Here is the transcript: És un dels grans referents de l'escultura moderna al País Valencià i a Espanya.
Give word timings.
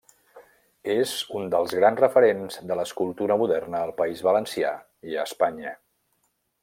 És 0.93 1.11
un 1.39 1.51
dels 1.55 1.75
grans 1.79 2.01
referents 2.03 2.57
de 2.71 2.77
l'escultura 2.79 3.37
moderna 3.43 3.83
al 3.89 3.93
País 4.01 4.25
Valencià 4.31 4.73
i 5.13 5.19
a 5.21 5.29
Espanya. 5.31 5.77